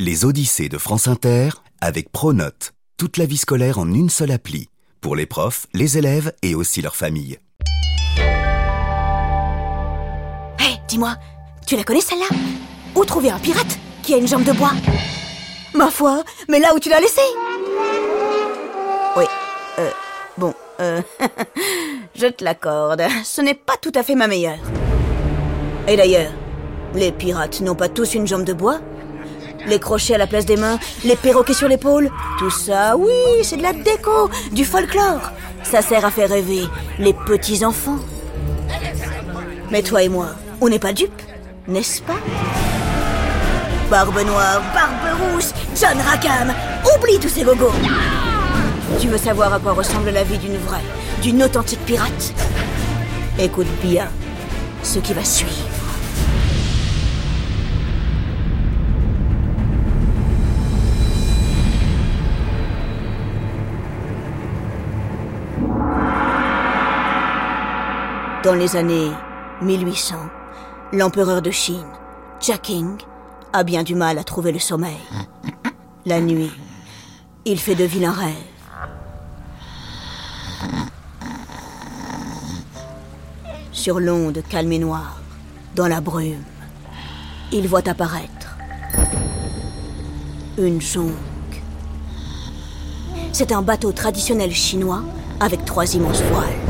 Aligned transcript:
Les 0.00 0.24
Odyssées 0.24 0.68
de 0.68 0.78
France 0.78 1.08
Inter 1.08 1.48
avec 1.80 2.12
Pronote. 2.12 2.72
Toute 2.98 3.16
la 3.16 3.26
vie 3.26 3.36
scolaire 3.36 3.80
en 3.80 3.92
une 3.92 4.10
seule 4.10 4.30
appli. 4.30 4.68
Pour 5.00 5.16
les 5.16 5.26
profs, 5.26 5.66
les 5.74 5.98
élèves 5.98 6.32
et 6.40 6.54
aussi 6.54 6.80
leurs 6.82 6.94
familles. 6.94 7.40
Hé, 10.60 10.76
dis-moi, 10.86 11.16
tu 11.66 11.74
la 11.74 11.82
connais 11.82 12.00
celle-là? 12.00 12.28
Où 12.94 13.04
trouver 13.04 13.30
un 13.30 13.40
pirate 13.40 13.76
qui 14.04 14.14
a 14.14 14.18
une 14.18 14.28
jambe 14.28 14.44
de 14.44 14.52
bois? 14.52 14.70
Ma 15.74 15.90
foi, 15.90 16.22
mais 16.48 16.60
là 16.60 16.76
où 16.76 16.78
tu 16.78 16.90
l'as 16.90 17.00
laissé? 17.00 17.22
Oui, 19.16 19.24
euh, 19.80 19.90
bon, 20.36 20.54
euh, 20.78 21.02
je 22.14 22.28
te 22.28 22.44
l'accorde, 22.44 23.02
ce 23.24 23.40
n'est 23.40 23.54
pas 23.54 23.76
tout 23.76 23.92
à 23.96 24.04
fait 24.04 24.14
ma 24.14 24.28
meilleure. 24.28 24.60
Et 25.88 25.96
d'ailleurs, 25.96 26.30
les 26.94 27.10
pirates 27.10 27.62
n'ont 27.62 27.74
pas 27.74 27.88
tous 27.88 28.14
une 28.14 28.28
jambe 28.28 28.44
de 28.44 28.52
bois? 28.52 28.80
Les 29.66 29.78
crochets 29.78 30.14
à 30.14 30.18
la 30.18 30.26
place 30.26 30.46
des 30.46 30.56
mains, 30.56 30.78
les 31.04 31.16
perroquets 31.16 31.54
sur 31.54 31.68
l'épaule, 31.68 32.10
tout 32.38 32.50
ça, 32.50 32.96
oui, 32.96 33.12
c'est 33.42 33.56
de 33.56 33.62
la 33.62 33.72
déco, 33.72 34.30
du 34.52 34.64
folklore. 34.64 35.32
Ça 35.62 35.82
sert 35.82 36.04
à 36.04 36.10
faire 36.10 36.30
rêver 36.30 36.62
les 36.98 37.12
petits 37.12 37.64
enfants. 37.64 37.98
Mais 39.70 39.82
toi 39.82 40.02
et 40.02 40.08
moi, 40.08 40.28
on 40.60 40.68
n'est 40.68 40.78
pas 40.78 40.92
dupes, 40.92 41.22
n'est-ce 41.66 42.00
pas? 42.02 42.16
Barbe 43.90 44.20
noire, 44.26 44.62
barbe 44.74 45.20
rousse, 45.32 45.52
John 45.78 45.98
Rackham, 46.08 46.54
oublie 46.96 47.18
tous 47.18 47.28
ces 47.28 47.42
gogos. 47.42 47.72
Tu 49.00 49.08
veux 49.08 49.18
savoir 49.18 49.52
à 49.52 49.58
quoi 49.58 49.72
ressemble 49.72 50.10
la 50.10 50.24
vie 50.24 50.38
d'une 50.38 50.56
vraie, 50.56 50.84
d'une 51.22 51.42
authentique 51.42 51.84
pirate? 51.84 52.32
Écoute 53.38 53.68
bien 53.82 54.08
ce 54.82 54.98
qui 54.98 55.12
va 55.12 55.24
suivre. 55.24 55.67
Dans 68.48 68.54
les 68.54 68.76
années 68.76 69.10
1800, 69.60 70.14
l'empereur 70.94 71.42
de 71.42 71.50
Chine, 71.50 71.84
Jacking, 72.40 72.96
a 73.52 73.62
bien 73.62 73.82
du 73.82 73.94
mal 73.94 74.16
à 74.16 74.24
trouver 74.24 74.52
le 74.52 74.58
sommeil. 74.58 74.96
La 76.06 76.22
nuit, 76.22 76.50
il 77.44 77.60
fait 77.60 77.74
de 77.74 77.84
vilains 77.84 78.10
rêves. 78.10 78.32
Sur 83.70 84.00
l'onde 84.00 84.42
calme 84.48 84.72
et 84.72 84.78
noire, 84.78 85.20
dans 85.74 85.86
la 85.86 86.00
brume, 86.00 86.42
il 87.52 87.68
voit 87.68 87.86
apparaître 87.86 88.56
une 90.56 90.80
jonque. 90.80 91.12
C'est 93.34 93.52
un 93.52 93.60
bateau 93.60 93.92
traditionnel 93.92 94.52
chinois 94.52 95.02
avec 95.38 95.66
trois 95.66 95.94
immenses 95.94 96.22
voiles. 96.22 96.67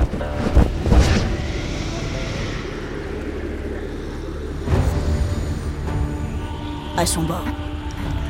À 6.99 7.07
son 7.07 7.23
bord, 7.23 7.45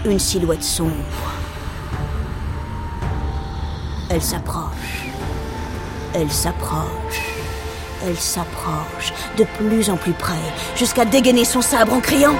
une 0.04 0.18
silhouette 0.18 0.62
sombre. 0.62 0.92
Elle 4.10 4.20
s'approche. 4.20 5.06
Elle 6.12 6.30
s'approche. 6.30 6.84
Elle 8.04 8.18
s'approche 8.18 9.14
de 9.38 9.44
plus 9.56 9.88
en 9.88 9.96
plus 9.96 10.12
près, 10.12 10.34
jusqu'à 10.76 11.06
dégainer 11.06 11.46
son 11.46 11.62
sabre 11.62 11.94
en 11.94 12.00
criant 12.00 12.34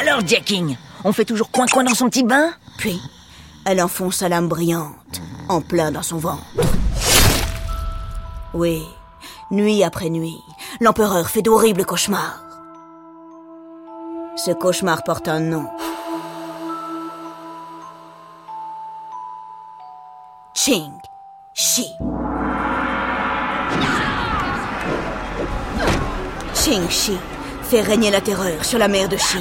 Alors, 0.00 0.24
Jacking, 0.24 0.76
on 1.02 1.12
fait 1.12 1.24
toujours 1.24 1.50
coin-coin 1.50 1.82
dans 1.82 1.94
son 1.94 2.08
petit 2.08 2.22
bain? 2.22 2.52
Puis, 2.78 3.00
elle 3.64 3.82
enfonce 3.82 4.18
sa 4.18 4.28
lame 4.28 4.46
brillante, 4.46 5.22
en 5.48 5.60
plein 5.60 5.90
dans 5.90 6.04
son 6.04 6.18
ventre. 6.18 6.44
Oui, 8.54 8.80
nuit 9.50 9.82
après 9.82 10.08
nuit, 10.08 10.38
l'empereur 10.80 11.28
fait 11.28 11.42
d'horribles 11.42 11.84
cauchemars. 11.84 12.43
Ce 14.36 14.50
cauchemar 14.50 15.04
porte 15.04 15.28
un 15.28 15.38
nom. 15.38 15.64
Ching 20.52 20.90
Shi. 21.54 21.86
Ching 26.52 26.90
Shi 26.90 27.16
fait 27.62 27.80
régner 27.80 28.10
la 28.10 28.20
terreur 28.20 28.64
sur 28.64 28.80
la 28.80 28.88
mer 28.88 29.08
de 29.08 29.16
Chine. 29.16 29.40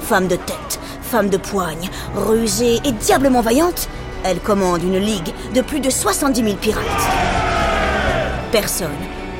Femme 0.00 0.26
de 0.26 0.36
tête, 0.36 0.80
femme 1.02 1.28
de 1.28 1.36
poigne, 1.36 1.88
rusée 2.16 2.80
et 2.84 2.90
diablement 2.90 3.40
vaillante, 3.40 3.88
elle 4.24 4.40
commande 4.40 4.82
une 4.82 4.98
ligue 4.98 5.32
de 5.54 5.60
plus 5.60 5.78
de 5.78 5.90
70 5.90 6.42
000 6.42 6.56
pirates. 6.56 6.84
Personne, 8.50 8.90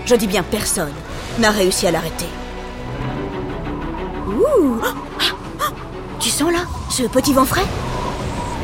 je 0.04 0.14
dis 0.14 0.28
bien 0.28 0.44
personne, 0.44 0.94
n'a 1.40 1.50
réussi 1.50 1.88
à 1.88 1.90
l'arrêter. 1.90 2.28
Ouh. 4.36 4.80
Tu 6.20 6.30
sens 6.30 6.52
là 6.52 6.60
ce 6.90 7.04
petit 7.04 7.32
vent 7.32 7.44
frais? 7.44 7.66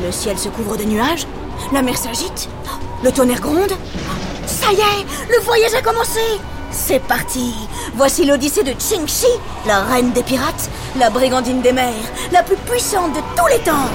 Le 0.04 0.12
ciel 0.12 0.38
se 0.38 0.48
couvre 0.48 0.76
de 0.76 0.84
nuages, 0.84 1.26
la 1.72 1.82
mer 1.82 1.96
s'agite, 1.96 2.48
le 3.04 3.12
tonnerre 3.12 3.40
gronde. 3.40 3.72
Ça 4.46 4.72
y 4.72 4.80
est, 4.80 5.06
le 5.30 5.42
voyage 5.44 5.74
a 5.74 5.82
commencé! 5.82 6.20
C'est 6.70 7.00
parti! 7.00 7.54
Voici 7.94 8.24
l'Odyssée 8.24 8.64
de 8.64 8.72
Ching-Chi, 8.78 9.26
la 9.66 9.80
reine 9.80 10.12
des 10.12 10.22
pirates, 10.22 10.70
la 10.98 11.10
brigandine 11.10 11.60
des 11.60 11.72
mers, 11.72 11.92
la 12.32 12.42
plus 12.42 12.56
puissante 12.56 13.12
de 13.12 13.20
tous 13.36 13.46
les 13.48 13.60
temps 13.60 13.88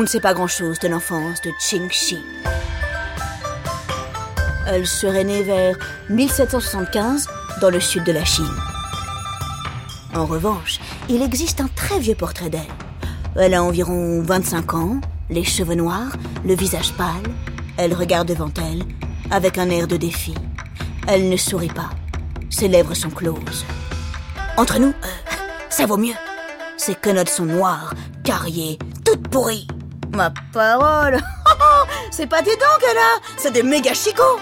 On 0.00 0.04
ne 0.04 0.08
sait 0.08 0.18
pas 0.18 0.32
grand-chose 0.32 0.78
de 0.78 0.88
l'enfance 0.88 1.42
de 1.42 1.50
Ching-Chi. 1.60 2.16
Elle 4.66 4.86
serait 4.86 5.24
née 5.24 5.42
vers 5.42 5.76
1775 6.08 7.28
dans 7.60 7.68
le 7.68 7.80
sud 7.80 8.04
de 8.04 8.12
la 8.12 8.24
Chine. 8.24 8.48
En 10.14 10.24
revanche, 10.24 10.80
il 11.10 11.20
existe 11.20 11.60
un 11.60 11.68
très 11.76 11.98
vieux 11.98 12.14
portrait 12.14 12.48
d'elle. 12.48 12.62
Elle 13.36 13.52
a 13.52 13.62
environ 13.62 14.22
25 14.22 14.72
ans, 14.72 15.02
les 15.28 15.44
cheveux 15.44 15.74
noirs, 15.74 16.16
le 16.46 16.54
visage 16.54 16.94
pâle. 16.94 17.30
Elle 17.76 17.92
regarde 17.92 18.28
devant 18.28 18.50
elle 18.56 18.84
avec 19.30 19.58
un 19.58 19.68
air 19.68 19.86
de 19.86 19.98
défi. 19.98 20.32
Elle 21.08 21.28
ne 21.28 21.36
sourit 21.36 21.68
pas. 21.68 21.90
Ses 22.48 22.68
lèvres 22.68 22.94
sont 22.94 23.10
closes. 23.10 23.66
Entre 24.56 24.78
nous, 24.78 24.94
euh, 25.04 25.36
ça 25.68 25.84
vaut 25.84 25.98
mieux. 25.98 26.16
Ses 26.78 26.94
quenottes 26.94 27.28
sont 27.28 27.44
noires, 27.44 27.92
carriées, 28.24 28.78
toutes 29.04 29.28
pourries. 29.28 29.68
Ma 30.12 30.32
parole 30.52 31.18
C'est 32.10 32.26
pas 32.26 32.42
des 32.42 32.56
dents 32.56 32.78
qu'elle 32.80 32.96
a 32.98 33.20
C'est 33.36 33.52
des 33.52 33.62
méga 33.62 33.94
chicots 33.94 34.38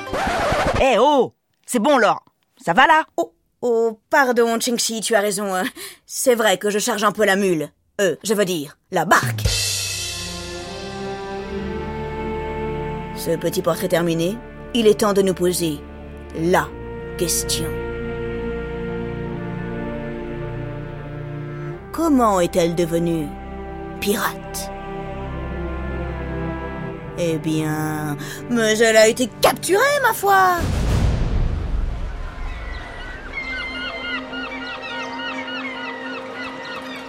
Eh 0.80 0.96
oh 0.98 1.34
C'est 1.66 1.78
bon, 1.78 1.98
Laure 1.98 2.24
Ça 2.64 2.72
va 2.72 2.86
là? 2.86 3.04
Oh, 3.16 3.32
oh, 3.62 4.00
pardon, 4.10 4.58
Chingxi, 4.58 5.00
tu 5.00 5.14
as 5.14 5.20
raison. 5.20 5.54
hein. 5.54 5.64
C'est 6.06 6.34
vrai 6.34 6.58
que 6.58 6.70
je 6.70 6.78
charge 6.78 7.04
un 7.04 7.12
peu 7.12 7.24
la 7.24 7.36
mule. 7.36 7.68
Euh, 8.00 8.16
je 8.22 8.34
veux 8.34 8.44
dire, 8.44 8.78
la 8.90 9.04
barque. 9.04 9.42
Ce 13.16 13.36
petit 13.36 13.62
portrait 13.62 13.88
terminé, 13.88 14.38
il 14.74 14.86
est 14.86 15.00
temps 15.00 15.12
de 15.12 15.22
nous 15.22 15.34
poser 15.34 15.80
la 16.40 16.68
question. 17.18 17.68
Comment 21.92 22.40
est-elle 22.40 22.74
devenue 22.76 23.26
pirate? 24.00 24.70
Eh 27.20 27.36
bien, 27.38 28.16
mais 28.48 28.78
elle 28.78 28.96
a 28.96 29.08
été 29.08 29.28
capturée, 29.40 29.82
ma 30.02 30.14
foi 30.14 30.58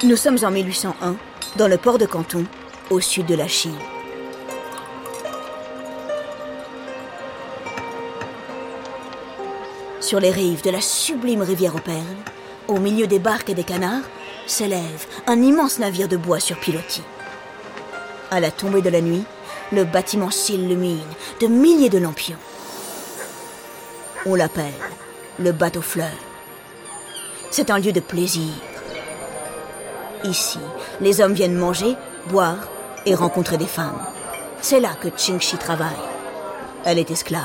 Nous 0.03 0.15
sommes 0.15 0.39
en 0.43 0.49
1801, 0.49 1.15
dans 1.57 1.67
le 1.67 1.77
port 1.77 1.99
de 1.99 2.07
Canton, 2.07 2.45
au 2.89 2.99
sud 2.99 3.27
de 3.27 3.35
la 3.35 3.47
Chine. 3.47 3.77
Sur 9.99 10.19
les 10.19 10.31
rives 10.31 10.63
de 10.63 10.71
la 10.71 10.81
sublime 10.81 11.43
rivière 11.43 11.75
aux 11.75 11.79
perles, 11.79 11.99
au 12.67 12.79
milieu 12.79 13.05
des 13.05 13.19
barques 13.19 13.51
et 13.51 13.53
des 13.53 13.63
canards, 13.63 14.09
s'élève 14.47 15.05
un 15.27 15.39
immense 15.39 15.77
navire 15.77 16.07
de 16.07 16.17
bois 16.17 16.39
sur 16.39 16.57
pilotis. 16.59 17.03
À 18.31 18.39
la 18.39 18.49
tombée 18.49 18.81
de 18.81 18.89
la 18.89 19.01
nuit, 19.01 19.23
le 19.71 19.83
bâtiment 19.85 20.31
s'illumine 20.31 20.99
de 21.41 21.47
milliers 21.47 21.89
de 21.89 21.97
lampions. 21.99 22.37
On 24.25 24.35
l'appelle 24.35 24.73
le 25.39 25.51
bateau 25.51 25.81
fleur. 25.81 26.11
C'est 27.51 27.69
un 27.71 27.79
lieu 27.79 27.91
de 27.91 27.99
plaisir. 27.99 28.51
Ici, 30.23 30.59
les 31.01 31.21
hommes 31.21 31.33
viennent 31.33 31.55
manger, 31.55 31.95
boire 32.27 32.57
et 33.05 33.15
rencontrer 33.15 33.57
des 33.57 33.65
femmes. 33.67 34.01
C'est 34.61 34.79
là 34.81 34.89
que 35.01 35.07
Chingxi 35.15 35.57
travaille. 35.57 35.89
Elle 36.85 36.99
est 36.99 37.09
esclave. 37.11 37.41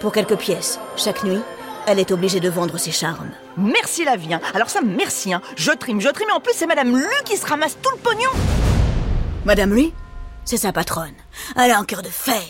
Pour 0.00 0.12
quelques 0.12 0.36
pièces, 0.36 0.78
chaque 0.96 1.24
nuit, 1.24 1.40
elle 1.86 1.98
est 1.98 2.10
obligée 2.12 2.40
de 2.40 2.50
vendre 2.50 2.76
ses 2.76 2.90
charmes. 2.90 3.30
Merci 3.56 4.04
la 4.04 4.16
vie. 4.16 4.34
hein. 4.34 4.40
Alors 4.54 4.68
ça, 4.68 4.80
merci. 4.84 5.32
Hein. 5.32 5.40
Je 5.56 5.70
trime, 5.72 6.00
je 6.00 6.08
trime. 6.10 6.28
Et 6.28 6.32
en 6.32 6.40
plus, 6.40 6.52
c'est 6.54 6.66
Madame 6.66 6.94
Lu 6.96 7.06
qui 7.24 7.36
se 7.38 7.46
ramasse 7.46 7.78
tout 7.80 7.90
le 7.94 7.98
pognon. 7.98 8.30
Madame 9.46 9.72
Lui, 9.72 9.94
c'est 10.46 10.56
sa 10.56 10.72
patronne. 10.72 11.14
Elle 11.56 11.72
a 11.72 11.78
un 11.78 11.84
cœur 11.84 12.00
de 12.02 12.08
fer. 12.08 12.40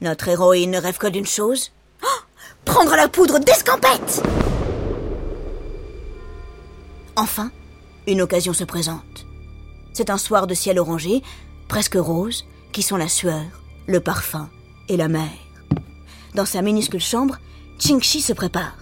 Notre 0.00 0.28
héroïne 0.28 0.70
ne 0.70 0.80
rêve 0.80 0.96
que 0.96 1.08
d'une 1.08 1.26
chose 1.26 1.72
Oh, 2.02 2.20
prendre 2.64 2.94
la 2.96 3.08
poudre 3.08 3.38
d'escampette 3.38 4.22
Enfin, 7.16 7.50
une 8.06 8.22
occasion 8.22 8.52
se 8.52 8.64
présente. 8.64 9.26
C'est 9.92 10.10
un 10.10 10.18
soir 10.18 10.46
de 10.46 10.54
ciel 10.54 10.78
orangé, 10.78 11.22
presque 11.68 11.96
rose, 11.96 12.44
qui 12.72 12.82
sont 12.82 12.98
la 12.98 13.08
sueur, 13.08 13.44
le 13.86 14.00
parfum 14.00 14.50
et 14.88 14.96
la 14.96 15.08
mer. 15.08 15.30
Dans 16.34 16.44
sa 16.44 16.60
minuscule 16.60 17.00
chambre, 17.00 17.38
Chingxi 17.78 18.20
se 18.20 18.34
prépare. 18.34 18.76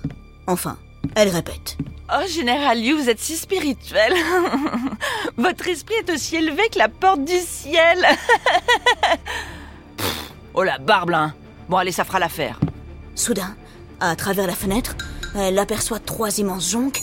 Enfin, 0.49 0.77
elle 1.15 1.29
répète. 1.29 1.77
Oh, 2.13 2.27
Général 2.29 2.83
Liu, 2.83 2.93
vous 2.95 3.09
êtes 3.09 3.21
si 3.21 3.37
spirituel. 3.37 4.13
Votre 5.37 5.69
esprit 5.69 5.95
est 6.07 6.13
aussi 6.13 6.37
élevé 6.37 6.69
que 6.73 6.79
la 6.79 6.89
porte 6.89 7.25
du 7.25 7.39
ciel. 7.39 7.99
Pff, 9.97 10.33
oh 10.55 10.63
la 10.63 10.79
barbe, 10.79 11.11
là. 11.11 11.19
hein. 11.23 11.35
Bon, 11.69 11.79
allez, 11.79 11.93
ça 11.93 12.05
fera 12.05 12.19
l'affaire. 12.19 12.61
Soudain, 13.15 13.57
à 14.01 14.15
travers 14.17 14.47
la 14.47 14.55
fenêtre, 14.55 14.97
elle 15.35 15.59
aperçoit 15.59 15.99
trois 15.99 16.39
immenses 16.39 16.71
jonques 16.71 17.01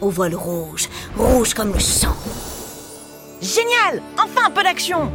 au 0.00 0.08
voile 0.08 0.34
rouge, 0.34 0.88
rouge 1.16 1.54
comme 1.54 1.72
le 1.72 1.80
sang. 1.80 2.16
Génial 3.40 4.02
Enfin 4.18 4.46
un 4.46 4.50
peu 4.50 4.62
d'action 4.62 5.10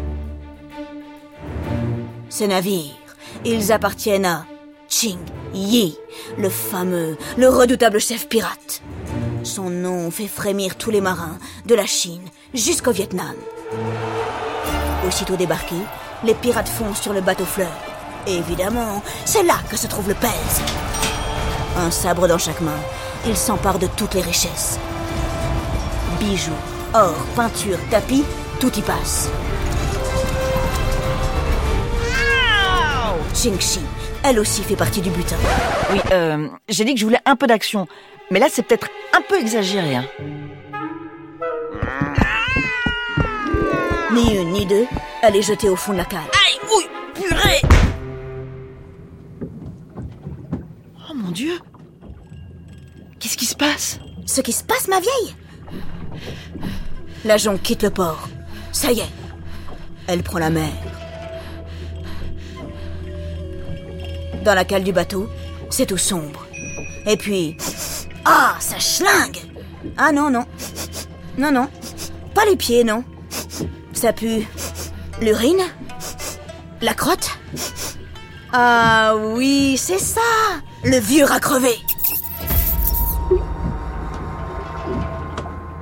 Ces 2.30 2.48
navires, 2.48 2.94
ils 3.46 3.72
appartiennent 3.72 4.26
à 4.26 4.46
Ching 5.00 5.20
Yi, 5.54 5.96
le 6.40 6.50
fameux, 6.50 7.20
le 7.38 7.50
redoutable 7.50 8.00
chef 8.00 8.28
pirate. 8.28 8.82
Son 9.44 9.70
nom 9.70 10.10
fait 10.10 10.28
frémir 10.28 10.76
tous 10.76 10.90
les 10.90 11.02
marins, 11.02 11.38
de 11.68 11.76
la 11.76 11.86
Chine 11.86 12.24
jusqu'au 12.56 12.92
Vietnam. 12.92 13.36
Aussitôt 15.08 15.36
débarqués, 15.36 15.76
les 16.24 16.34
pirates 16.34 16.68
foncent 16.68 17.00
sur 17.00 17.14
le 17.14 17.22
bateau 17.22 17.46
fleur. 17.46 17.72
Évidemment, 18.26 19.04
c'est 19.24 19.44
là 19.44 19.58
que 19.70 19.78
se 19.78 19.86
trouve 19.86 20.08
le 20.08 20.16
pèse. 20.16 20.62
Un 21.78 21.92
sabre 21.92 22.28
dans 22.28 22.40
chaque 22.40 22.62
main, 22.62 22.80
ils 23.28 23.38
s'emparent 23.38 23.78
de 23.78 23.90
toutes 23.98 24.16
les 24.16 24.22
richesses. 24.22 24.80
Bijoux, 26.20 26.52
or, 26.96 27.14
peinture, 27.36 27.78
tapis, 27.92 28.24
tout 28.60 28.76
y 28.76 28.82
passe. 28.82 29.30
Chingxi, 33.36 33.82
elle 34.28 34.40
aussi 34.40 34.62
fait 34.62 34.76
partie 34.76 35.02
du 35.02 35.10
butin. 35.10 35.38
Oui, 35.92 36.00
euh, 36.12 36.50
j'ai 36.68 36.84
dit 36.84 36.94
que 36.94 37.00
je 37.00 37.06
voulais 37.06 37.22
un 37.26 37.36
peu 37.36 37.48
d'action. 37.48 37.88
Mais 38.30 38.40
là, 38.40 38.48
c'est 38.52 38.62
peut-être 38.64 38.90
un 39.14 39.22
peu 39.22 39.40
exagéré. 39.40 39.96
Hein. 39.96 40.06
Ni 44.12 44.36
une 44.36 44.52
ni 44.52 44.66
deux, 44.66 44.86
elle 45.24 45.36
est 45.36 45.42
jetée 45.42 45.70
au 45.70 45.78
fond 45.78 45.94
de 45.94 45.98
la 45.98 46.06
cale. 46.06 46.20
Aïe, 46.20 46.60
ouille, 46.76 46.90
purée 47.14 47.62
Oh 51.10 51.14
mon 51.16 51.32
Dieu 51.32 51.60
Qu'est-ce 53.20 53.38
qui 53.38 53.46
se 53.46 53.56
passe? 53.56 54.00
Ce 54.26 54.42
qui 54.42 54.52
se 54.52 54.64
passe, 54.64 54.90
ma 54.90 55.00
vieille? 55.00 55.36
La 57.24 57.38
jonque 57.38 57.62
quitte 57.62 57.84
le 57.84 57.92
port. 57.92 58.28
Ça 58.74 58.92
y 58.92 59.00
est, 59.00 59.10
elle 60.08 60.22
prend 60.22 60.40
la 60.40 60.50
mer. 60.50 60.72
Dans 64.44 64.54
la 64.54 64.66
cale 64.66 64.84
du 64.84 64.94
bateau, 64.94 65.28
c'est 65.70 65.86
tout 65.86 65.98
sombre. 65.98 66.46
Et 67.06 67.18
puis... 67.18 67.58
Ah, 68.26 68.56
ça 68.60 68.80
schlingue 68.80 69.40
Ah 69.98 70.12
non, 70.12 70.30
non. 70.30 70.46
Non, 71.38 71.52
non. 71.52 71.70
Pas 72.34 72.46
les 72.46 72.56
pieds, 72.56 72.84
non. 72.84 73.04
Ça 73.94 74.14
pue... 74.14 74.48
L'urine 75.22 75.64
La 76.82 76.94
crotte 76.94 77.32
Ah 78.54 79.16
oui, 79.34 79.76
c'est 79.78 79.98
ça 79.98 80.22
Le 80.84 81.00
vieux 81.00 81.26
rat 81.26 81.40
crevé 81.40 81.76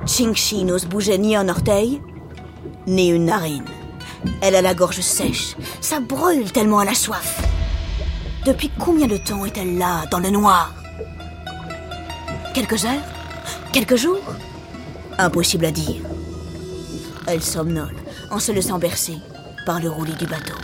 Chingxi 0.06 0.64
n'ose 0.64 0.86
bouger 0.86 1.18
ni 1.18 1.36
un 1.36 1.48
orteil, 1.48 2.00
ni 2.86 3.08
une 3.08 3.26
narine. 3.26 3.64
Elle 4.40 4.54
a 4.54 4.62
la 4.62 4.72
gorge 4.72 5.00
sèche. 5.00 5.56
Ça 5.80 6.00
brûle 6.00 6.50
tellement 6.52 6.80
elle 6.80 6.88
a 6.88 6.94
soif. 6.94 7.42
Depuis 8.46 8.70
combien 8.78 9.08
de 9.08 9.16
temps 9.16 9.44
est-elle 9.44 9.76
là, 9.76 10.06
dans 10.08 10.20
le 10.20 10.30
noir 10.30 10.72
Quelques 12.54 12.84
heures 12.84 13.02
Quelques 13.72 13.96
jours 13.96 14.22
Impossible 15.18 15.64
à 15.64 15.72
dire. 15.72 16.00
Elle 17.26 17.42
somnole 17.42 17.96
en 18.30 18.38
se 18.38 18.52
laissant 18.52 18.78
bercer 18.78 19.16
par 19.66 19.80
le 19.80 19.90
roulis 19.90 20.14
du 20.14 20.26
bateau. 20.26 20.54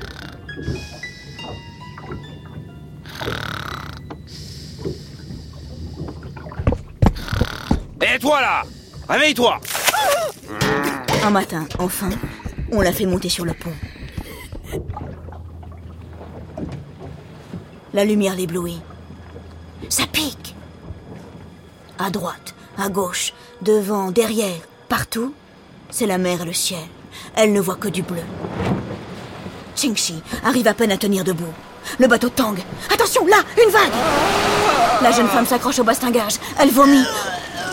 Et 8.00 8.18
toi 8.20 8.40
là 8.40 8.62
Réveille-toi 9.08 9.58
Un 11.24 11.30
matin, 11.30 11.66
enfin, 11.80 12.10
on 12.70 12.80
l'a 12.80 12.92
fait 12.92 13.06
monter 13.06 13.28
sur 13.28 13.44
le 13.44 13.54
pont. 13.54 13.74
La 17.94 18.04
lumière 18.06 18.34
l'éblouit. 18.34 18.80
Ça 19.90 20.04
pique. 20.10 20.54
À 21.98 22.08
droite, 22.08 22.54
à 22.78 22.88
gauche, 22.88 23.34
devant, 23.60 24.10
derrière, 24.10 24.60
partout, 24.88 25.34
c'est 25.90 26.06
la 26.06 26.16
mer 26.16 26.40
et 26.40 26.46
le 26.46 26.54
ciel. 26.54 26.80
Elle 27.36 27.52
ne 27.52 27.60
voit 27.60 27.74
que 27.74 27.88
du 27.88 28.02
bleu. 28.02 28.22
Chingxi 29.76 30.22
arrive 30.42 30.68
à 30.68 30.74
peine 30.74 30.92
à 30.92 30.96
tenir 30.96 31.22
debout. 31.22 31.52
Le 31.98 32.06
bateau 32.06 32.30
tangue. 32.30 32.62
Attention, 32.92 33.26
là, 33.26 33.42
une 33.62 33.70
vague 33.70 33.92
La 35.02 35.10
jeune 35.10 35.28
femme 35.28 35.46
s'accroche 35.46 35.78
au 35.78 35.84
bastingage. 35.84 36.36
Elle 36.58 36.70
vomit. 36.70 37.04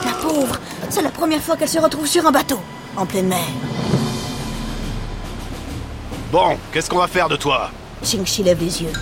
La 0.03 0.11
pauvre, 0.11 0.59
c'est 0.89 1.01
la 1.01 1.11
première 1.11 1.41
fois 1.41 1.55
qu'elle 1.55 1.69
se 1.69 1.79
retrouve 1.79 2.07
sur 2.07 2.25
un 2.25 2.31
bateau, 2.31 2.59
en 2.97 3.05
pleine 3.05 3.27
mer. 3.27 3.47
Bon, 6.31 6.57
qu'est-ce 6.73 6.89
qu'on 6.89 6.97
va 6.97 7.07
faire 7.07 7.29
de 7.29 7.37
toi? 7.37 7.71
Chingxi 8.03 8.43
lève 8.43 8.59
les 8.59 8.83
yeux. 8.83 8.93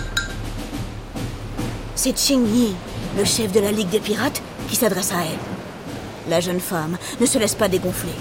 C'est 2.00 2.16
Ching 2.16 2.46
Yi, 2.46 2.76
le 3.16 3.24
chef 3.24 3.50
de 3.50 3.58
la 3.58 3.72
Ligue 3.72 3.88
des 3.88 3.98
pirates, 3.98 4.40
qui 4.68 4.76
s'adresse 4.76 5.10
à 5.10 5.16
elle. 5.24 6.30
La 6.30 6.38
jeune 6.38 6.60
femme 6.60 6.96
ne 7.20 7.26
se 7.26 7.38
laisse 7.38 7.56
pas 7.56 7.66
dégonfler. 7.66 8.12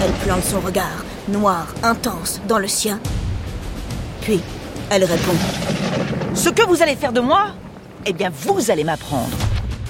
Elle 0.00 0.12
plante 0.24 0.44
son 0.44 0.60
regard, 0.60 1.04
noir, 1.26 1.66
intense, 1.82 2.40
dans 2.46 2.60
le 2.60 2.68
sien. 2.68 3.00
Puis, 4.20 4.40
elle 4.90 5.02
répond, 5.02 5.32
Ce 6.34 6.50
que 6.50 6.64
vous 6.68 6.80
allez 6.80 6.94
faire 6.94 7.12
de 7.12 7.20
moi 7.20 7.48
Eh 8.06 8.12
bien, 8.12 8.30
vous 8.30 8.70
allez 8.70 8.84
m'apprendre. 8.84 9.36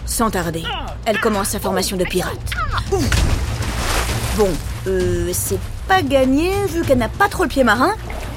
sans 0.06 0.30
tarder. 0.30 0.62
Elle 1.04 1.20
commence 1.20 1.49
sa 1.49 1.61
formation 1.61 1.99
de 1.99 2.04
pirate. 2.04 2.40
Bon, 4.38 4.49
euh, 4.87 5.30
c'est 5.35 5.61
pas 5.87 6.00
gagné 6.00 6.52
vu 6.68 6.80
qu'elle 6.87 6.99
n'a 6.99 7.11
pas 7.11 7.28
trop 7.28 7.42
le 7.42 7.50
pied 7.50 7.64
marin, 7.64 7.92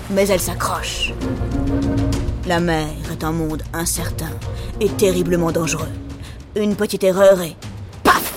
mais 0.10 0.28
elle 0.28 0.42
s'accroche. 0.42 1.14
La 2.46 2.60
mer 2.60 2.90
est 3.10 3.24
un 3.24 3.32
monde 3.32 3.64
incertain 3.72 4.32
et 4.82 4.90
terriblement 4.90 5.54
dangereux. 5.54 5.88
Une 6.58 6.76
petite 6.76 7.06
erreur 7.06 7.42
et 7.42 7.56
paf 8.04 8.34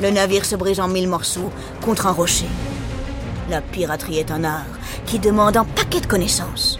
Le 0.00 0.10
navire 0.10 0.44
se 0.44 0.54
brise 0.54 0.78
en 0.78 0.86
mille 0.86 1.08
morceaux 1.08 1.50
contre 1.80 2.06
un 2.06 2.12
rocher. 2.12 2.46
La 3.50 3.60
piraterie 3.60 4.18
est 4.18 4.30
un 4.30 4.44
art 4.44 4.64
qui 5.06 5.18
demande 5.18 5.56
un 5.56 5.64
paquet 5.64 6.00
de 6.00 6.06
connaissances. 6.06 6.78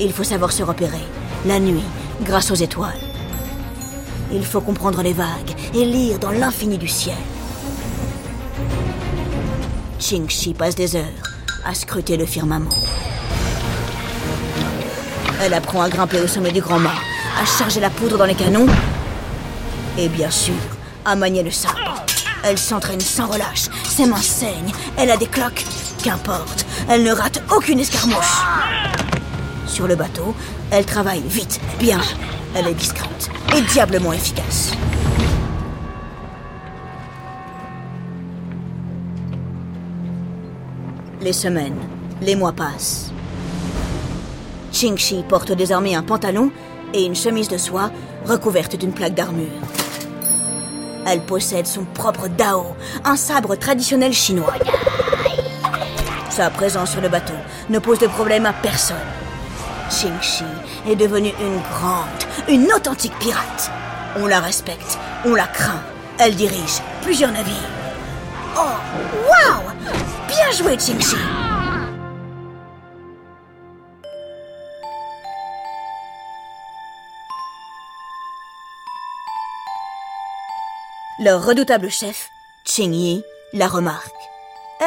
Il 0.00 0.12
faut 0.12 0.24
savoir 0.24 0.50
se 0.50 0.64
repérer, 0.64 1.04
la 1.46 1.60
nuit, 1.60 1.84
grâce 2.22 2.50
aux 2.50 2.56
étoiles. 2.56 3.00
Il 4.32 4.44
faut 4.44 4.60
comprendre 4.60 5.00
les 5.00 5.12
vagues 5.12 5.54
et 5.74 5.84
lire 5.84 6.18
dans 6.18 6.32
l'infini 6.32 6.76
du 6.76 6.88
ciel. 6.88 7.14
Ching-Chi 10.00 10.54
passe 10.54 10.74
des 10.74 10.96
heures 10.96 11.22
à 11.64 11.72
scruter 11.72 12.16
le 12.16 12.26
firmament. 12.26 12.74
Elle 15.44 15.52
apprend 15.52 15.82
à 15.82 15.90
grimper 15.90 16.22
au 16.22 16.26
sommet 16.26 16.52
du 16.52 16.62
grand 16.62 16.78
mât, 16.78 16.94
à 17.38 17.44
charger 17.44 17.78
la 17.78 17.90
poudre 17.90 18.16
dans 18.16 18.24
les 18.24 18.34
canons 18.34 18.66
et 19.98 20.08
bien 20.08 20.30
sûr 20.30 20.54
à 21.04 21.16
manier 21.16 21.42
le 21.42 21.50
sabre. 21.50 22.02
Elle 22.42 22.56
s'entraîne 22.56 23.00
sans 23.02 23.26
relâche, 23.26 23.68
ses 23.86 24.06
mains 24.06 24.16
saignent, 24.16 24.72
elle 24.96 25.10
a 25.10 25.18
des 25.18 25.26
cloques. 25.26 25.62
Qu'importe, 26.02 26.64
elle 26.88 27.02
ne 27.02 27.12
rate 27.12 27.42
aucune 27.54 27.78
escarmouche. 27.78 28.42
Sur 29.66 29.86
le 29.86 29.96
bateau, 29.96 30.34
elle 30.70 30.86
travaille 30.86 31.22
vite, 31.26 31.60
bien. 31.78 32.00
Elle 32.56 32.68
est 32.68 32.74
discrète 32.74 33.28
et 33.54 33.60
diablement 33.60 34.14
efficace. 34.14 34.72
Les 41.20 41.34
semaines, 41.34 41.78
les 42.22 42.34
mois 42.34 42.52
passent. 42.52 43.12
Chingxi 44.74 45.24
porte 45.28 45.52
désormais 45.52 45.94
un 45.94 46.02
pantalon 46.02 46.50
et 46.92 47.04
une 47.04 47.14
chemise 47.14 47.48
de 47.48 47.56
soie 47.56 47.90
recouverte 48.26 48.74
d'une 48.74 48.92
plaque 48.92 49.14
d'armure. 49.14 49.46
Elle 51.06 51.20
possède 51.20 51.66
son 51.66 51.84
propre 51.84 52.26
Dao, 52.26 52.66
un 53.04 53.16
sabre 53.16 53.54
traditionnel 53.54 54.12
chinois. 54.12 54.54
Sa 56.28 56.50
présence 56.50 56.90
sur 56.90 57.00
le 57.00 57.08
bateau 57.08 57.34
ne 57.70 57.78
pose 57.78 58.00
de 58.00 58.08
problème 58.08 58.46
à 58.46 58.52
personne. 58.52 58.96
Chingxi 59.90 60.44
est 60.88 60.96
devenue 60.96 61.32
une 61.40 61.60
grande, 61.60 62.48
une 62.48 62.72
authentique 62.72 63.16
pirate. 63.20 63.70
On 64.16 64.26
la 64.26 64.40
respecte, 64.40 64.98
on 65.24 65.34
la 65.34 65.46
craint. 65.46 65.82
Elle 66.18 66.34
dirige 66.34 66.82
plusieurs 67.02 67.30
navires. 67.30 67.54
Oh, 68.56 68.60
waouh 69.28 69.62
Bien 70.26 70.50
joué, 70.50 70.76
Chingxi 70.78 71.16
Leur 81.24 81.42
redoutable 81.42 81.90
chef, 81.90 82.28
Ching 82.66 82.92
Yi, 82.92 83.24
la 83.54 83.66
remarque. 83.66 84.12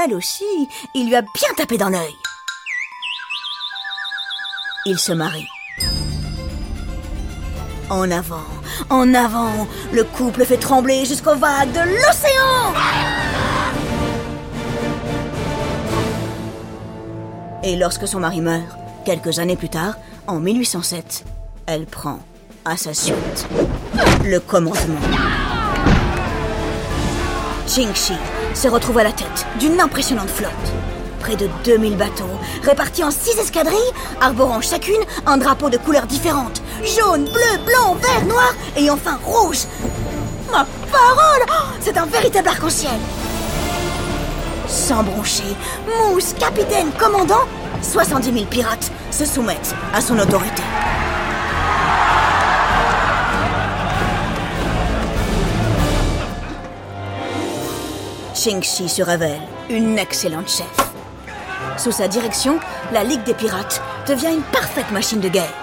Elle 0.05 0.13
aussi, 0.13 0.43
il 0.93 1.07
lui 1.07 1.15
a 1.15 1.23
bien 1.23 1.49
tapé 1.55 1.79
dans 1.79 1.89
l'œil. 1.89 2.13
Ils 4.85 4.99
se 4.99 5.13
marient. 5.13 5.49
En 7.89 8.11
avant, 8.11 8.45
en 8.91 9.15
avant, 9.15 9.67
le 9.91 10.03
couple 10.03 10.45
fait 10.45 10.57
trembler 10.57 11.05
jusqu'aux 11.05 11.37
vagues 11.37 11.71
de 11.71 11.79
l'océan. 11.79 12.73
Et 17.63 17.77
lorsque 17.77 18.07
son 18.07 18.19
mari 18.19 18.41
meurt, 18.41 18.77
quelques 19.05 19.39
années 19.39 19.55
plus 19.55 19.69
tard, 19.69 19.95
en 20.27 20.39
1807, 20.39 21.25
elle 21.65 21.87
prend 21.87 22.19
à 22.63 22.77
sa 22.77 22.93
suite 22.93 23.47
le 24.23 24.39
commandement. 24.39 24.99
Qingxi 27.67 28.13
se 28.53 28.67
retrouve 28.69 28.97
à 28.97 29.03
la 29.03 29.11
tête 29.11 29.45
d'une 29.59 29.79
impressionnante 29.81 30.29
flotte. 30.29 30.51
Près 31.19 31.35
de 31.35 31.49
2000 31.65 31.97
bateaux, 31.97 32.39
répartis 32.63 33.03
en 33.03 33.11
6 33.11 33.37
escadrilles, 33.39 33.75
arborant 34.21 34.61
chacune 34.61 35.01
un 35.25 35.37
drapeau 35.37 35.69
de 35.69 35.77
couleurs 35.77 36.05
différentes. 36.05 36.61
Jaune, 36.83 37.25
bleu, 37.25 37.65
blanc, 37.65 37.95
vert, 37.95 38.25
noir 38.25 38.53
et 38.77 38.89
enfin 38.89 39.19
rouge. 39.23 39.65
Ma 40.49 40.65
parole 40.91 41.45
oh, 41.49 41.75
C'est 41.81 41.97
un 41.97 42.05
véritable 42.05 42.47
arc-en-ciel 42.47 42.97
Sans 44.67 45.03
broncher, 45.03 45.43
mousse, 45.85 46.33
capitaine, 46.39 46.89
commandant, 46.97 47.45
70 47.81 48.31
000 48.31 48.45
pirates 48.45 48.91
se 49.11 49.25
soumettent 49.25 49.75
à 49.93 49.99
son 49.99 50.17
autorité. 50.17 50.63
Chingxi 58.47 58.87
se 58.87 59.01
révèle 59.01 59.41
une 59.69 59.99
excellente 59.99 60.47
chef. 60.47 60.71
Sous 61.77 61.91
sa 61.91 62.07
direction, 62.07 62.61
la 62.93 63.03
Ligue 63.03 63.25
des 63.25 63.33
Pirates 63.33 63.81
devient 64.07 64.31
une 64.31 64.41
parfaite 64.41 64.89
machine 64.91 65.19
de 65.19 65.27
guerre. 65.27 65.53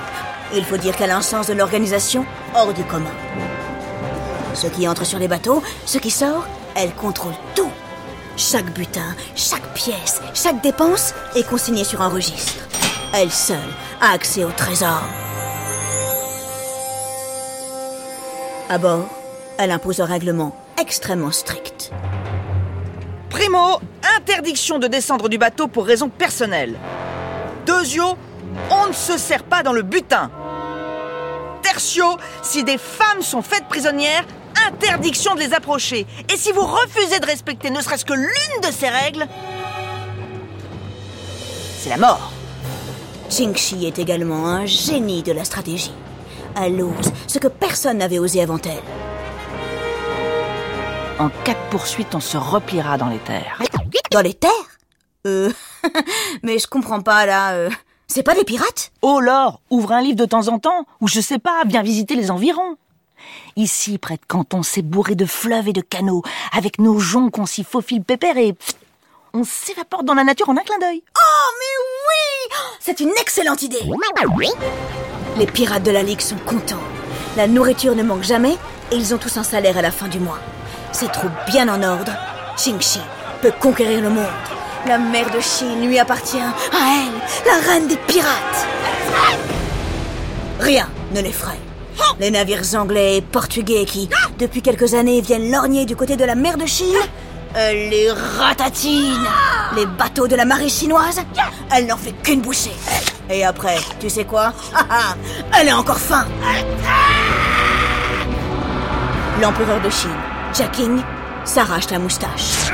Il 0.54 0.62
faut 0.66 0.76
dire 0.76 0.94
qu'elle 0.94 1.10
a 1.10 1.16
un 1.16 1.22
sens 1.22 1.46
de 1.46 1.54
l'organisation 1.54 2.26
hors 2.54 2.74
du 2.74 2.84
commun. 2.84 3.14
Ce 4.52 4.66
qui 4.66 4.86
entre 4.86 5.06
sur 5.06 5.18
les 5.18 5.28
bateaux, 5.28 5.62
ce 5.86 5.96
qui 5.96 6.10
sort, 6.10 6.46
elle 6.76 6.94
contrôle 6.94 7.32
tout. 7.54 7.70
Chaque 8.36 8.70
butin, 8.74 9.16
chaque 9.34 9.72
pièce, 9.72 10.20
chaque 10.34 10.60
dépense 10.60 11.14
est 11.34 11.48
consignée 11.48 11.84
sur 11.84 12.02
un 12.02 12.08
registre. 12.08 12.64
Elle 13.14 13.30
seule 13.30 13.56
a 14.02 14.12
accès 14.12 14.44
au 14.44 14.50
trésor. 14.50 15.04
À 18.68 18.76
bord, 18.76 19.08
elle 19.56 19.70
impose 19.70 20.02
un 20.02 20.06
règlement 20.06 20.54
extrêmement 20.78 21.32
strict. 21.32 21.73
Primo, 23.34 23.80
interdiction 24.16 24.78
de 24.78 24.86
descendre 24.86 25.28
du 25.28 25.38
bateau 25.38 25.66
pour 25.66 25.86
raison 25.86 26.08
personnelle. 26.08 26.76
Deuxio, 27.66 28.16
on 28.70 28.86
ne 28.86 28.92
se 28.92 29.18
sert 29.18 29.42
pas 29.42 29.64
dans 29.64 29.72
le 29.72 29.82
butin. 29.82 30.30
Tertio, 31.60 32.04
si 32.42 32.62
des 32.62 32.78
femmes 32.78 33.22
sont 33.22 33.42
faites 33.42 33.66
prisonnières, 33.66 34.24
interdiction 34.68 35.34
de 35.34 35.40
les 35.40 35.52
approcher. 35.52 36.06
Et 36.32 36.36
si 36.36 36.52
vous 36.52 36.64
refusez 36.64 37.18
de 37.18 37.26
respecter 37.26 37.70
ne 37.70 37.80
serait-ce 37.80 38.04
que 38.04 38.12
l'une 38.12 38.60
de 38.62 38.70
ces 38.70 38.88
règles, 38.88 39.26
c'est 41.80 41.90
la 41.90 41.96
mort. 41.96 42.30
Qingxi 43.30 43.84
est 43.84 43.98
également 43.98 44.46
un 44.46 44.64
génie 44.64 45.24
de 45.24 45.32
la 45.32 45.42
stratégie. 45.42 45.92
Elle 46.54 46.80
ose 46.80 47.12
ce 47.26 47.40
que 47.40 47.48
personne 47.48 47.98
n'avait 47.98 48.20
osé 48.20 48.42
avant 48.42 48.60
elle. 48.64 49.03
En 51.18 51.28
cas 51.44 51.52
de 51.54 51.70
poursuite, 51.70 52.14
on 52.14 52.20
se 52.20 52.36
repliera 52.36 52.98
dans 52.98 53.08
les 53.08 53.18
terres. 53.18 53.60
Dans 54.10 54.20
les 54.20 54.34
terres 54.34 54.50
Euh. 55.26 55.50
Mais 56.42 56.58
je 56.58 56.66
comprends 56.66 57.00
pas 57.00 57.24
là. 57.26 57.52
euh, 57.54 57.70
C'est 58.08 58.22
pas 58.22 58.34
des 58.34 58.44
pirates? 58.44 58.90
Oh 59.00 59.20
Laure, 59.20 59.60
ouvre 59.70 59.92
un 59.92 60.02
livre 60.02 60.16
de 60.16 60.24
temps 60.26 60.48
en 60.48 60.58
temps, 60.58 60.86
ou 61.00 61.08
je 61.08 61.20
sais 61.20 61.38
pas, 61.38 61.62
viens 61.66 61.82
visiter 61.82 62.14
les 62.14 62.30
environs. 62.30 62.76
Ici, 63.56 63.96
près 63.96 64.16
de 64.16 64.20
Canton, 64.28 64.62
c'est 64.62 64.82
bourré 64.82 65.14
de 65.14 65.24
fleuves 65.24 65.68
et 65.68 65.72
de 65.72 65.80
canaux, 65.80 66.22
avec 66.54 66.78
nos 66.78 66.98
joncs 66.98 67.30
qu'on 67.32 67.46
s'y 67.46 67.64
faufile 67.64 68.02
pépère 68.02 68.36
et 68.36 68.52
pff, 68.52 68.74
on 69.32 69.44
s'évapore 69.44 70.04
dans 70.04 70.14
la 70.14 70.24
nature 70.24 70.48
en 70.50 70.56
un 70.56 70.62
clin 70.62 70.78
d'œil. 70.78 71.02
Oh 71.16 71.50
mais 71.58 71.84
oui 72.08 72.56
C'est 72.80 73.00
une 73.00 73.12
excellente 73.20 73.62
idée 73.62 73.80
Les 75.38 75.46
pirates 75.46 75.82
de 75.84 75.90
la 75.90 76.02
Ligue 76.02 76.20
sont 76.20 76.36
contents. 76.46 76.82
La 77.36 77.46
nourriture 77.46 77.96
ne 77.96 78.02
manque 78.02 78.22
jamais 78.24 78.56
et 78.92 78.96
ils 78.96 79.14
ont 79.14 79.18
tous 79.18 79.36
un 79.38 79.42
salaire 79.42 79.78
à 79.78 79.82
la 79.82 79.90
fin 79.90 80.08
du 80.08 80.20
mois. 80.20 80.38
Ces 80.94 81.08
troupes 81.08 81.32
bien 81.48 81.68
en 81.68 81.82
ordre, 81.82 82.12
Qingxi 82.56 83.00
peut 83.42 83.52
conquérir 83.60 84.00
le 84.00 84.10
monde. 84.10 84.24
La 84.86 84.96
mer 84.96 85.28
de 85.28 85.40
Chine 85.40 85.84
lui 85.88 85.98
appartient 85.98 86.38
à 86.38 86.52
elle, 86.72 87.44
la 87.44 87.68
reine 87.68 87.88
des 87.88 87.96
pirates. 87.96 88.66
Rien 90.60 90.88
ne 91.12 91.20
l'effraie. 91.20 91.58
Les 92.20 92.30
navires 92.30 92.76
anglais 92.76 93.16
et 93.16 93.22
portugais 93.22 93.84
qui, 93.86 94.08
depuis 94.38 94.62
quelques 94.62 94.94
années, 94.94 95.20
viennent 95.20 95.50
lorgner 95.50 95.84
du 95.84 95.96
côté 95.96 96.14
de 96.14 96.24
la 96.24 96.36
mer 96.36 96.56
de 96.56 96.66
Chine, 96.66 96.94
elle 97.56 97.88
les 97.88 98.12
ratatine. 98.12 99.26
Les 99.74 99.86
bateaux 99.86 100.28
de 100.28 100.36
la 100.36 100.44
marée 100.44 100.68
chinoise, 100.68 101.20
elle 101.74 101.86
n'en 101.86 101.96
fait 101.96 102.12
qu'une 102.22 102.40
bouchée. 102.40 102.76
Et 103.28 103.44
après, 103.44 103.78
tu 103.98 104.08
sais 104.08 104.24
quoi? 104.24 104.52
Ah, 104.72 104.86
ah, 104.90 105.14
Elle 105.58 105.70
a 105.70 105.76
encore 105.76 105.98
faim. 105.98 106.24
L'empereur 109.42 109.80
de 109.80 109.90
Chine, 109.90 110.10
Jacking, 110.56 111.02
s'arrache 111.44 111.90
la 111.90 111.98
moustache. 111.98 112.70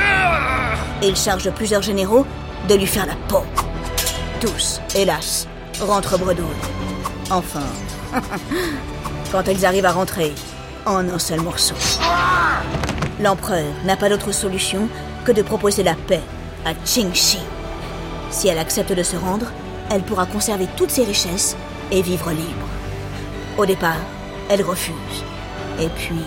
Il 1.02 1.16
charge 1.16 1.50
plusieurs 1.52 1.80
généraux 1.80 2.26
de 2.68 2.74
lui 2.74 2.86
faire 2.86 3.06
la 3.06 3.14
peau. 3.26 3.42
Tous, 4.38 4.82
hélas, 4.94 5.48
rentrent 5.80 6.18
bredouilles. 6.18 6.44
Enfin, 7.30 7.62
quand 9.32 9.48
ils 9.48 9.64
arrivent 9.64 9.86
à 9.86 9.92
rentrer 9.92 10.34
en 10.84 11.08
un 11.08 11.18
seul 11.18 11.40
morceau. 11.40 11.74
L'empereur 13.18 13.72
n'a 13.86 13.96
pas 13.96 14.10
d'autre 14.10 14.32
solution 14.32 14.86
que 15.24 15.32
de 15.32 15.40
proposer 15.40 15.82
la 15.82 15.94
paix 15.94 16.20
à 16.66 16.74
Qingxi. 16.74 17.38
Si 18.30 18.48
elle 18.48 18.58
accepte 18.58 18.92
de 18.92 19.02
se 19.02 19.16
rendre, 19.16 19.46
elle 19.90 20.02
pourra 20.02 20.26
conserver 20.26 20.68
toutes 20.76 20.90
ses 20.90 21.04
richesses 21.04 21.56
et 21.90 22.02
vivre 22.02 22.30
libre. 22.30 22.68
Au 23.56 23.64
départ, 23.64 24.04
elle 24.50 24.62
refuse. 24.62 25.24
Et 25.80 25.88
puis, 25.88 26.22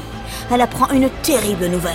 elle 0.52 0.62
apprend 0.62 0.90
une 0.92 1.10
terrible 1.22 1.68
nouvelle. 1.68 1.94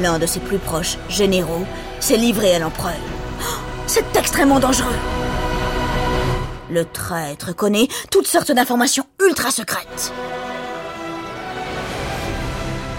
L'un 0.00 0.18
de 0.18 0.26
ses 0.26 0.40
plus 0.40 0.58
proches 0.58 0.98
généraux 1.08 1.64
s'est 2.00 2.16
livré 2.16 2.54
à 2.54 2.58
l'empereur. 2.58 2.94
Oh, 3.40 3.44
C'est 3.86 4.16
extrêmement 4.16 4.60
dangereux. 4.60 4.94
Le 6.70 6.84
traître 6.84 7.54
connaît 7.54 7.88
toutes 8.10 8.26
sortes 8.26 8.52
d'informations 8.52 9.04
ultra 9.24 9.50
secrètes. 9.50 10.12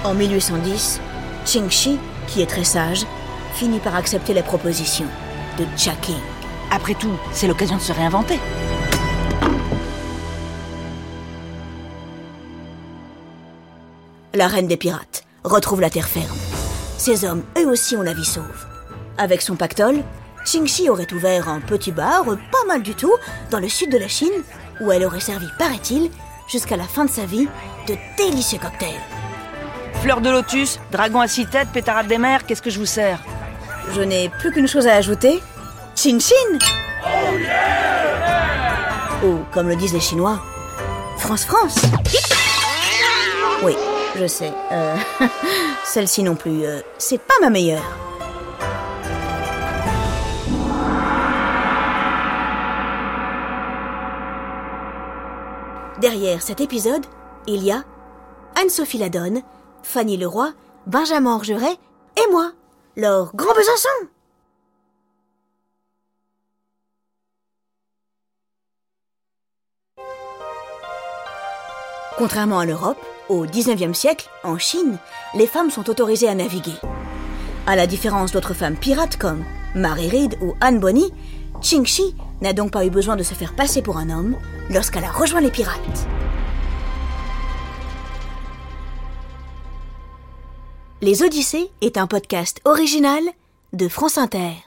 En 0.03 0.13
1810, 0.13 1.01
Qingxi, 1.45 1.99
qui 2.27 2.41
est 2.41 2.45
très 2.45 2.63
sage, 2.63 3.05
finit 3.53 3.79
par 3.79 3.95
accepter 3.95 4.33
la 4.33 4.43
proposition 4.43 5.05
de 5.59 5.65
Jacking. 5.75 6.15
Après 6.71 6.93
tout, 6.93 7.17
c'est 7.31 7.47
l'occasion 7.47 7.75
de 7.77 7.81
se 7.81 7.91
réinventer. 7.91 8.39
La 14.37 14.47
reine 14.47 14.67
des 14.67 14.77
pirates 14.77 15.23
retrouve 15.43 15.81
la 15.81 15.89
terre 15.89 16.07
ferme. 16.07 16.37
Ces 16.99 17.25
hommes, 17.25 17.43
eux 17.57 17.65
aussi, 17.65 17.97
ont 17.97 18.03
la 18.03 18.13
vie 18.13 18.23
sauve. 18.23 18.67
Avec 19.17 19.41
son 19.41 19.55
pactole, 19.55 20.03
Qingxi 20.45 20.91
aurait 20.91 21.11
ouvert 21.11 21.49
un 21.49 21.59
petit 21.59 21.91
bar, 21.91 22.23
pas 22.23 22.67
mal 22.67 22.83
du 22.83 22.93
tout, 22.93 23.15
dans 23.49 23.57
le 23.57 23.67
sud 23.67 23.91
de 23.91 23.97
la 23.97 24.07
Chine, 24.07 24.43
où 24.79 24.91
elle 24.91 25.03
aurait 25.05 25.21
servi, 25.21 25.47
paraît-il, 25.57 26.11
jusqu'à 26.47 26.77
la 26.77 26.83
fin 26.83 27.05
de 27.05 27.09
sa 27.09 27.25
vie, 27.25 27.47
de 27.87 27.95
délicieux 28.15 28.59
cocktails. 28.59 29.01
Fleur 30.03 30.21
de 30.21 30.29
lotus, 30.29 30.79
dragon 30.91 31.21
à 31.21 31.27
six 31.27 31.47
têtes, 31.47 31.69
pétarade 31.73 32.05
des 32.05 32.19
mers, 32.19 32.45
qu'est-ce 32.45 32.61
que 32.61 32.69
je 32.69 32.77
vous 32.77 32.85
sers? 32.85 33.17
Je 33.95 34.01
n'ai 34.01 34.29
plus 34.29 34.51
qu'une 34.51 34.67
chose 34.67 34.85
à 34.85 34.93
ajouter. 34.93 35.41
Chin 35.95 36.19
Chin 36.19 36.59
Ou, 39.25 39.39
comme 39.51 39.67
le 39.67 39.75
disent 39.75 39.93
les 39.93 39.99
Chinois, 39.99 40.39
France 41.17 41.43
France 41.43 41.81
Oui, 43.63 43.73
je 44.17 44.27
sais. 44.27 44.51
euh, 44.71 44.95
Celle-ci 45.85 46.23
non 46.23 46.35
plus, 46.35 46.63
euh, 46.65 46.79
c'est 46.97 47.19
pas 47.19 47.35
ma 47.41 47.49
meilleure. 47.49 47.83
Derrière 55.99 56.41
cet 56.41 56.61
épisode, 56.61 57.05
il 57.47 57.63
y 57.63 57.71
a 57.71 57.83
Anne-Sophie 58.55 58.99
Ladonne, 58.99 59.41
Fanny 59.81 60.17
Leroy, 60.17 60.51
Benjamin 60.85 61.33
Orgeret 61.35 61.75
et 62.17 62.31
moi, 62.31 62.51
Laure 62.95 63.31
Grand 63.35 63.53
Besançon. 63.55 64.07
Contrairement 72.17 72.57
à 72.57 72.65
l'Europe, 72.65 72.97
au 73.29 73.45
XIXe 73.45 73.95
siècle, 73.95 74.27
en 74.43 74.57
Chine, 74.57 74.97
les 75.35 75.45
femmes 75.45 75.69
sont 75.69 75.87
autorisées 75.87 76.27
à 76.27 76.33
naviguer. 76.33 76.73
À 77.67 77.75
la 77.75 77.85
différence 77.85 78.31
d'autres 78.31 78.55
femmes 78.55 78.75
pirates 78.75 79.17
comme 79.17 79.43
Mary 79.75 80.09
Read 80.09 80.35
ou 80.41 80.55
Anne 80.59 80.79
Bonny, 80.79 81.13
Qingxi 81.61 82.15
n'a 82.41 82.53
donc 82.53 82.71
pas 82.71 82.85
eu 82.85 82.89
besoin 82.89 83.17
de 83.17 83.23
se 83.23 83.35
faire 83.35 83.55
passer 83.55 83.83
pour 83.83 83.97
un 83.97 84.09
homme 84.09 84.35
lorsqu'elle 84.71 85.03
a 85.03 85.11
rejoint 85.11 85.41
les 85.41 85.51
pirates. 85.51 86.07
Les 91.01 91.21
Odyssées 91.21 91.69
est 91.81 91.97
un 91.97 92.07
podcast 92.07 92.61
original 92.65 93.21
de 93.73 93.87
France 93.87 94.17
Inter. 94.17 94.66